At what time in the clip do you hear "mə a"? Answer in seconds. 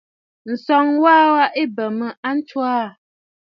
1.97-2.29